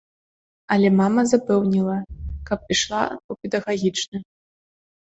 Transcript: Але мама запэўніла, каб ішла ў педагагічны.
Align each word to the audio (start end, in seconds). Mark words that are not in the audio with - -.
Але 0.75 0.89
мама 0.99 1.21
запэўніла, 1.33 1.97
каб 2.51 2.59
ішла 2.79 3.03
ў 3.29 3.31
педагагічны. 3.45 4.29